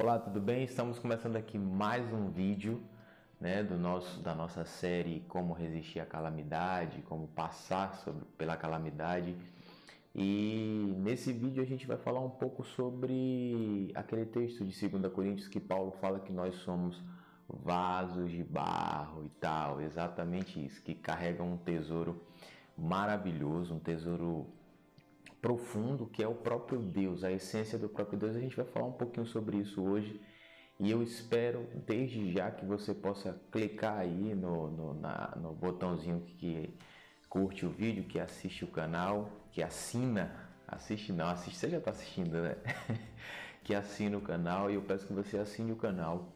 [0.00, 0.62] Olá, tudo bem?
[0.62, 2.80] Estamos começando aqui mais um vídeo
[3.40, 9.36] né, do nosso, da nossa série Como Resistir à Calamidade, Como Passar sobre, pela Calamidade.
[10.14, 15.48] E nesse vídeo a gente vai falar um pouco sobre aquele texto de 2 Coríntios
[15.48, 17.02] que Paulo fala que nós somos
[17.48, 22.22] vasos de barro e tal, exatamente isso, que carregam um tesouro
[22.76, 24.46] maravilhoso, um tesouro
[25.40, 28.36] profundo que é o próprio Deus, a essência do próprio Deus.
[28.36, 30.20] A gente vai falar um pouquinho sobre isso hoje
[30.80, 36.20] e eu espero desde já que você possa clicar aí no, no, na, no botãozinho
[36.20, 36.72] que
[37.28, 41.90] curte o vídeo, que assiste o canal, que assina, assiste não, assiste, você já está
[41.90, 42.56] assistindo, né?
[43.64, 46.32] que assina o canal e eu peço que você assine o canal.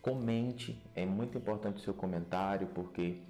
[0.00, 3.20] Comente, é muito importante o seu comentário porque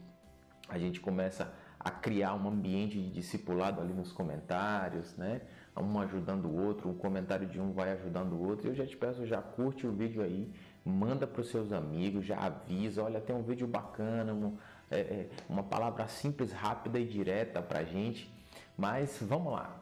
[0.68, 1.52] a gente começa
[1.84, 5.40] a criar um ambiente de discipulado ali nos comentários, né?
[5.76, 8.68] Um ajudando o outro, um comentário de um vai ajudando o outro.
[8.68, 10.48] Eu já te peço, já curte o vídeo aí,
[10.84, 14.56] manda para os seus amigos, já avisa, olha, tem um vídeo bacana, um,
[14.90, 18.32] é, é, uma palavra simples, rápida e direta para gente.
[18.76, 19.76] Mas vamos lá.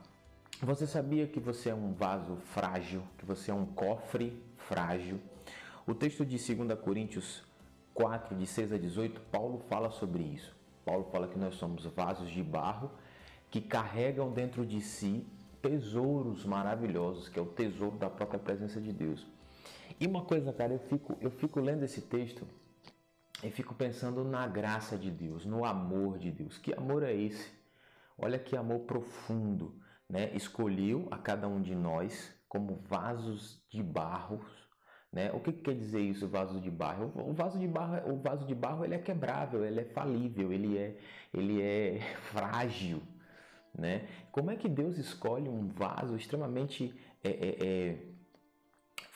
[0.63, 5.21] Você sabia que você é um vaso frágil, que você é um cofre frágil?
[5.87, 7.43] O texto de 2 Coríntios
[7.93, 10.60] 4, de 6 a 18, Paulo fala sobre isso.
[10.91, 12.91] Paulo fala que nós somos vasos de barro
[13.49, 15.25] que carregam dentro de si
[15.63, 19.25] tesouros maravilhosos, que é o tesouro da própria presença de Deus.
[20.01, 22.45] E uma coisa, cara, eu fico, eu fico lendo esse texto
[23.45, 26.59] e fico pensando na graça de Deus, no amor de Deus.
[26.59, 27.53] Que amor é esse?
[28.19, 30.35] Olha que amor profundo, né?
[30.35, 34.45] Escolheu a cada um de nós como vasos de barro
[35.13, 35.31] né?
[35.33, 37.13] O que, que, quer dizer isso, vaso de barro?
[37.17, 40.79] O vaso de barro, o vaso de barro ele é quebrável, ele é falível, ele
[40.79, 40.97] é,
[41.35, 42.01] ele é
[42.33, 43.03] frágil.
[43.77, 44.09] Né?
[44.33, 47.99] Como é que Deus escolhe um vaso extremamente é, é, é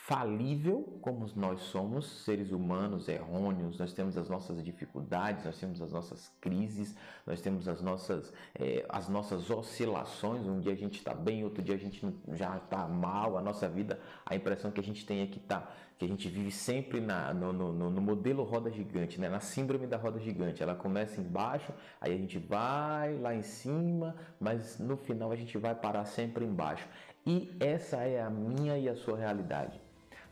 [0.06, 5.92] falível como nós somos, seres humanos errôneos, nós temos as nossas dificuldades, nós temos as
[5.92, 6.94] nossas crises,
[7.26, 10.46] nós temos as nossas, é, as nossas oscilações.
[10.46, 13.38] Um dia a gente está bem, outro dia a gente já está mal.
[13.38, 16.28] A nossa vida, a impressão que a gente tem é que, tá, que a gente
[16.28, 19.30] vive sempre na, no, no, no modelo roda gigante, né?
[19.30, 20.62] na síndrome da roda gigante.
[20.62, 25.56] Ela começa embaixo, aí a gente vai lá em cima, mas no final a gente
[25.56, 26.86] vai parar sempre embaixo.
[27.26, 29.82] E essa é a minha e a sua realidade.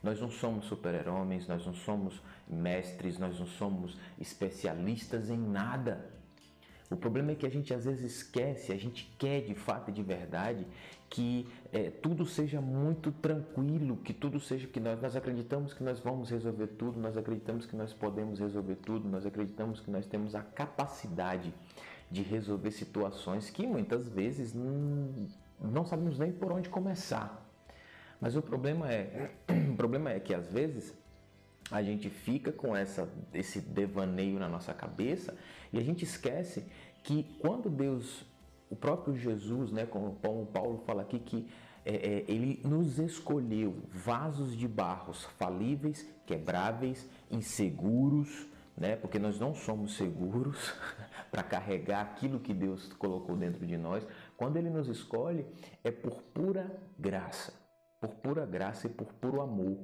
[0.02, 6.10] Nós não somos super-homens, nós não somos mestres, nós não somos especialistas em nada.
[6.90, 9.92] O problema é que a gente às vezes esquece, a gente quer de fato e
[9.92, 10.66] de verdade
[11.08, 16.00] que é, tudo seja muito tranquilo, que tudo seja que nós, nós acreditamos que nós
[16.00, 20.34] vamos resolver tudo, nós acreditamos que nós podemos resolver tudo, nós acreditamos que nós temos
[20.34, 21.52] a capacidade
[22.10, 27.41] de resolver situações que muitas vezes não sabemos nem por onde começar.
[28.22, 29.33] Mas o problema é,
[29.69, 30.94] o problema é que às vezes
[31.72, 35.37] a gente fica com essa, esse devaneio na nossa cabeça
[35.72, 36.65] e a gente esquece
[37.03, 38.25] que quando Deus,
[38.71, 40.15] o próprio Jesus, né, como
[40.47, 41.49] Paulo fala aqui, que
[41.84, 48.47] é, é, ele nos escolheu vasos de barros falíveis, quebráveis, inseguros,
[48.77, 50.72] né, porque nós não somos seguros
[51.28, 54.06] para carregar aquilo que Deus colocou dentro de nós.
[54.37, 55.44] Quando ele nos escolhe,
[55.82, 57.62] é por pura graça
[58.02, 59.78] por pura graça e por puro amor.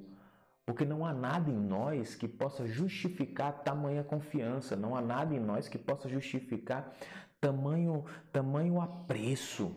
[0.66, 5.38] Porque não há nada em nós que possa justificar tamanha confiança, não há nada em
[5.38, 6.92] nós que possa justificar
[7.40, 9.74] tamanho, tamanho apreço,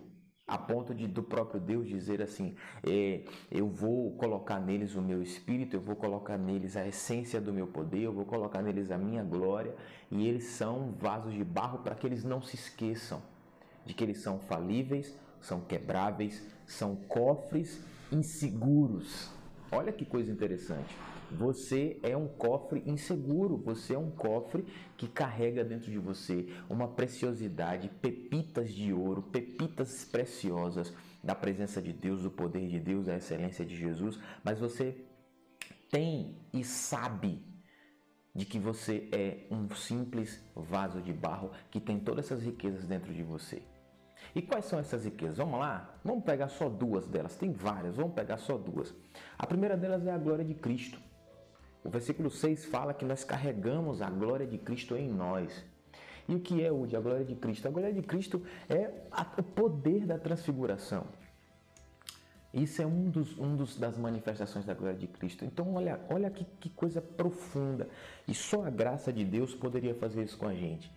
[0.48, 5.22] a ponto de do próprio Deus dizer assim: é, eu vou colocar neles o meu
[5.22, 8.98] espírito, eu vou colocar neles a essência do meu poder, eu vou colocar neles a
[8.98, 9.74] minha glória,
[10.10, 13.22] e eles são vasos de barro para que eles não se esqueçam
[13.86, 17.82] de que eles são falíveis, são quebráveis, são cofres
[18.12, 19.30] inseguros.
[19.72, 20.96] Olha que coisa interessante.
[21.32, 24.66] Você é um cofre inseguro, você é um cofre
[24.98, 31.94] que carrega dentro de você uma preciosidade, pepitas de ouro, pepitas preciosas da presença de
[31.94, 35.06] Deus, do poder de Deus, da excelência de Jesus, mas você
[35.90, 37.42] tem e sabe
[38.36, 43.14] de que você é um simples vaso de barro que tem todas essas riquezas dentro
[43.14, 43.62] de você.
[44.36, 45.38] E quais são essas riquezas?
[45.38, 45.94] Vamos lá?
[46.04, 47.36] Vamos pegar só duas delas.
[47.36, 48.94] Tem várias, vamos pegar só duas.
[49.38, 51.00] A primeira delas é a glória de Cristo.
[51.84, 55.66] O versículo 6 fala que nós carregamos a glória de Cristo em nós.
[56.30, 57.68] E o que é hoje a glória de Cristo?
[57.68, 58.92] A glória de Cristo é
[59.38, 61.06] o poder da transfiguração.
[62.54, 65.46] Isso é um dos, um dos das manifestações da glória de Cristo.
[65.46, 67.88] Então, olha, olha que, que coisa profunda.
[68.28, 70.92] E só a graça de Deus poderia fazer isso com a gente.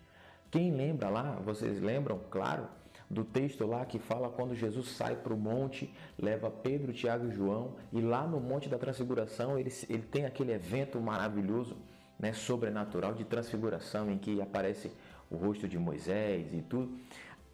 [0.51, 2.67] Quem lembra lá, vocês lembram, claro,
[3.09, 7.31] do texto lá que fala quando Jesus sai para o monte, leva Pedro, Tiago e
[7.31, 11.77] João, e lá no Monte da Transfiguração ele, ele tem aquele evento maravilhoso,
[12.19, 14.91] né, sobrenatural de transfiguração, em que aparece
[15.29, 16.97] o rosto de Moisés e tudo.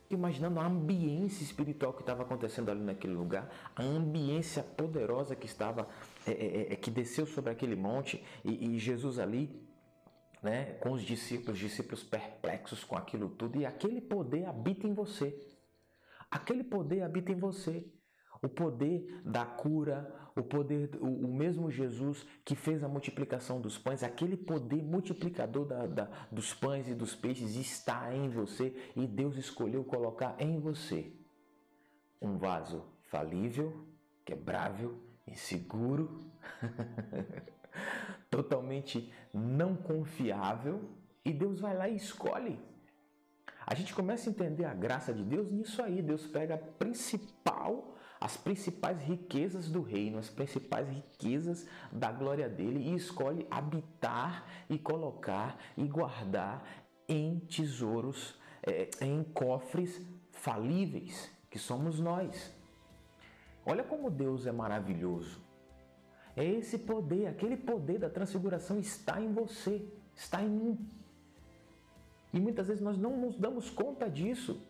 [0.10, 5.88] Imaginando a ambiência espiritual que estava acontecendo ali naquele lugar, a ambiência poderosa que estava,
[6.28, 9.50] é, é, é, que desceu sobre aquele monte, e, e Jesus ali
[10.42, 15.38] né, com os discípulos, discípulos perplexos com aquilo tudo, e aquele poder habita em você.
[16.30, 17.86] Aquele poder habita em você.
[18.42, 23.78] O poder da cura, o poder, o, o mesmo Jesus que fez a multiplicação dos
[23.78, 29.06] pães, aquele poder multiplicador da, da, dos pães e dos peixes está em você e
[29.06, 31.14] Deus escolheu colocar em você
[32.20, 33.86] um vaso falível,
[34.24, 34.98] quebrável,
[35.28, 36.32] inseguro.
[38.32, 40.90] totalmente não confiável
[41.24, 42.58] e Deus vai lá e escolhe.
[43.68, 46.02] A gente começa a entender a graça de Deus nisso aí.
[46.02, 52.96] Deus pega principal, as principais riquezas do reino, as principais riquezas da glória dele e
[52.96, 56.66] escolhe habitar e colocar e guardar
[57.08, 60.02] em tesouros, é, em cofres
[60.32, 62.56] falíveis, que somos nós.
[63.66, 65.51] Olha como Deus é maravilhoso.
[66.36, 69.86] É esse poder, aquele poder da transfiguração está em você,
[70.16, 70.90] está em mim.
[72.34, 74.62] E muitas vezes nós não nos damos conta disso.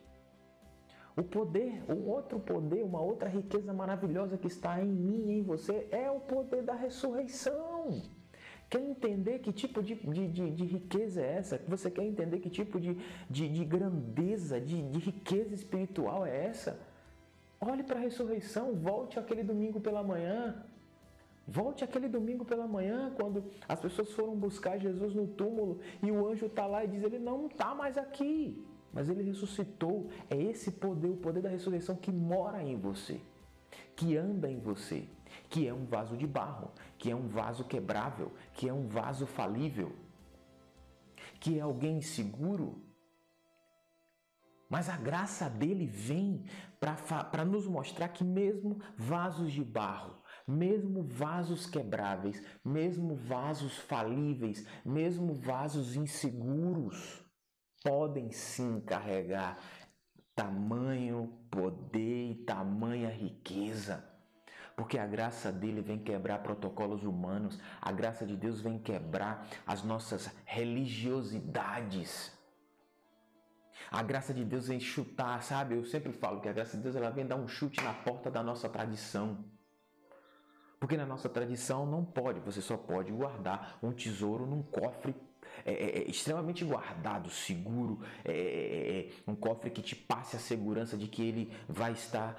[1.15, 5.43] O poder, um outro poder, uma outra riqueza maravilhosa que está em mim e em
[5.43, 8.01] você é o poder da ressurreição.
[8.69, 11.61] Quer entender que tipo de, de, de, de riqueza é essa?
[11.67, 12.97] Você quer entender que tipo de,
[13.29, 16.79] de, de grandeza, de, de riqueza espiritual é essa?
[17.59, 20.63] Olhe para a ressurreição, volte aquele domingo pela manhã,
[21.47, 26.27] Volte aquele domingo pela manhã, quando as pessoas foram buscar Jesus no túmulo e o
[26.27, 30.09] anjo está lá e diz: Ele não está mais aqui, mas ele ressuscitou.
[30.29, 33.19] É esse poder, o poder da ressurreição que mora em você,
[33.95, 35.07] que anda em você,
[35.49, 39.25] que é um vaso de barro, que é um vaso quebrável, que é um vaso
[39.25, 39.91] falível,
[41.39, 42.81] que é alguém seguro.
[44.69, 46.45] Mas a graça dele vem
[46.79, 50.20] para nos mostrar que, mesmo vasos de barro,
[50.51, 57.23] mesmo vasos quebráveis, mesmo vasos falíveis, mesmo vasos inseguros,
[57.83, 59.57] podem sim carregar
[60.35, 64.07] tamanho poder e tamanha riqueza.
[64.75, 69.83] Porque a graça dele vem quebrar protocolos humanos, a graça de Deus vem quebrar as
[69.83, 72.31] nossas religiosidades.
[73.91, 75.75] A graça de Deus vem chutar, sabe?
[75.75, 78.31] Eu sempre falo que a graça de Deus ela vem dar um chute na porta
[78.31, 79.43] da nossa tradição.
[80.81, 85.13] Porque na nossa tradição não pode, você só pode guardar um tesouro num cofre
[85.63, 90.39] é, é, é extremamente guardado, seguro, é, é, é, um cofre que te passe a
[90.39, 92.35] segurança de que ele vai estar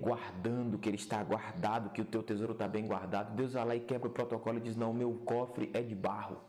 [0.00, 3.36] guardando, que ele está guardado, que o teu tesouro está bem guardado.
[3.36, 6.40] Deus vai lá e quebra o protocolo e diz: Não, meu cofre é de barro.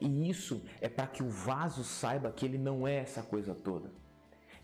[0.00, 3.90] E isso é para que o vaso saiba que ele não é essa coisa toda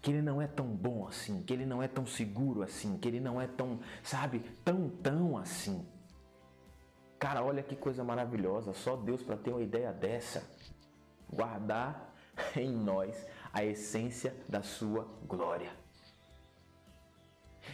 [0.04, 3.08] que ele não é tão bom assim, que ele não é tão seguro assim, que
[3.08, 5.82] ele não é tão, sabe, tão, tão assim.
[7.18, 10.46] Cara, olha que coisa maravilhosa, só Deus para ter uma ideia dessa.
[11.32, 12.14] Guardar
[12.54, 15.72] em nós a essência da sua glória.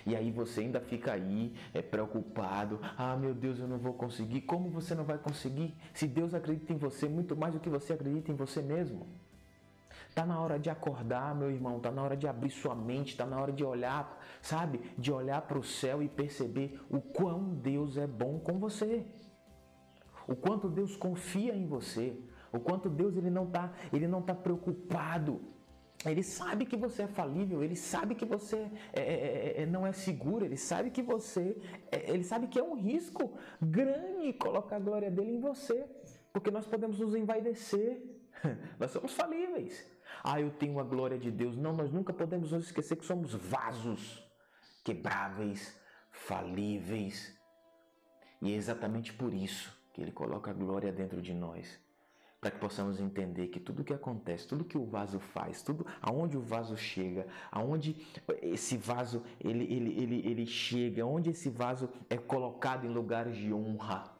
[0.06, 2.78] E aí você ainda fica aí é, preocupado.
[2.96, 4.42] Ah, meu Deus, eu não vou conseguir.
[4.42, 5.74] Como você não vai conseguir?
[5.92, 9.08] Se Deus acredita em você muito mais do que você acredita em você mesmo.
[10.14, 13.24] Tá na hora de acordar, meu irmão, tá na hora de abrir sua mente, tá
[13.24, 14.80] na hora de olhar, sabe?
[14.98, 19.06] De olhar para o céu e perceber o quão Deus é bom com você.
[20.26, 22.16] O quanto Deus confia em você,
[22.52, 25.40] o quanto Deus ele não tá, ele não tá preocupado.
[26.04, 29.86] Ele sabe que você é falível, ele sabe que você é, é, é, é não
[29.86, 31.60] é seguro, ele sabe que você,
[31.92, 35.84] é, ele sabe que é um risco grande colocar a glória dele em você,
[36.32, 38.02] porque nós podemos nos envaidecer,
[38.80, 39.84] nós somos falíveis.
[40.22, 41.56] Ah, eu tenho a glória de Deus.
[41.56, 44.22] Não, nós nunca podemos nos esquecer que somos vasos
[44.84, 45.78] quebráveis,
[46.10, 47.36] falíveis.
[48.42, 51.78] E é exatamente por isso que Ele coloca a glória dentro de nós.
[52.40, 56.38] Para que possamos entender que tudo que acontece, tudo que o vaso faz, tudo aonde
[56.38, 57.94] o vaso chega, aonde
[58.40, 63.52] esse vaso ele, ele, ele, ele chega, onde esse vaso é colocado em lugares de
[63.52, 64.10] honra,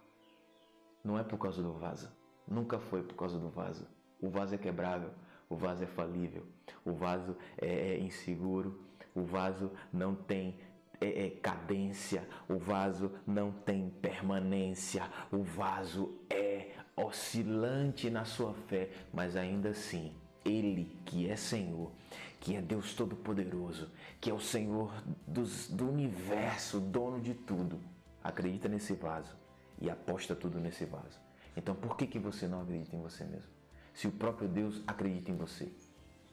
[1.03, 2.13] não é por causa do vaso.
[2.47, 3.87] Nunca foi por causa do vaso.
[4.21, 5.13] O vaso é quebrável,
[5.51, 6.47] o vaso é falível,
[6.85, 8.81] o vaso é, é inseguro,
[9.15, 10.57] o vaso não tem
[11.01, 15.03] é, é, cadência, o vaso não tem permanência,
[15.33, 20.13] o vaso é oscilante na sua fé, mas ainda assim
[20.45, 21.91] Ele que é Senhor,
[22.39, 23.91] que é Deus Todo-Poderoso,
[24.21, 24.93] que é o Senhor
[25.27, 27.81] dos, do universo, dono de tudo,
[28.23, 29.37] acredita nesse vaso
[29.81, 31.19] e aposta tudo nesse vaso.
[31.57, 33.60] Então por que, que você não acredita em você mesmo?
[33.95, 35.69] Se o próprio Deus acredita em você.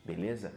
[0.03, 0.53] Beleza?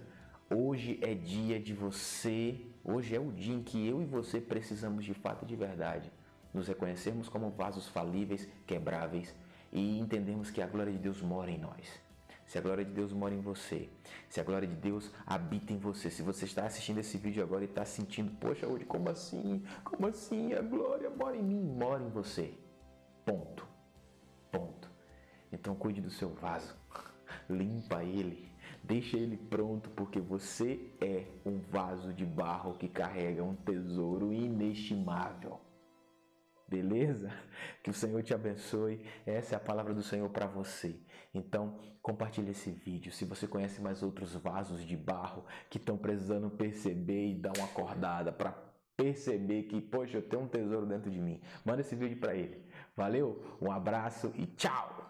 [0.48, 5.04] Hoje é dia de você, hoje é o dia em que eu e você precisamos
[5.04, 6.10] de fato de verdade
[6.52, 9.34] nos reconhecermos como vasos falíveis, quebráveis
[9.72, 12.00] e entendermos que a glória de Deus mora em nós.
[12.46, 13.88] Se a glória de Deus mora em você,
[14.28, 17.62] se a glória de Deus habita em você, se você está assistindo esse vídeo agora
[17.62, 19.62] e está sentindo, poxa, hoje, como assim?
[19.84, 20.52] Como assim?
[20.54, 22.52] A glória mora em mim, mora em você.
[23.24, 23.68] Ponto.
[24.50, 24.90] Ponto.
[25.52, 26.76] Então cuide do seu vaso,
[27.50, 28.48] limpa ele,
[28.82, 35.60] deixa ele pronto, porque você é um vaso de barro que carrega um tesouro inestimável.
[36.70, 37.32] Beleza?
[37.82, 39.04] Que o Senhor te abençoe.
[39.26, 41.00] Essa é a palavra do Senhor para você.
[41.34, 43.10] Então, compartilhe esse vídeo.
[43.10, 47.66] Se você conhece mais outros vasos de barro que estão precisando perceber e dar uma
[47.66, 48.52] acordada para
[48.96, 52.64] perceber que, poxa, eu tenho um tesouro dentro de mim, manda esse vídeo para ele.
[52.96, 53.58] Valeu?
[53.60, 55.09] Um abraço e tchau!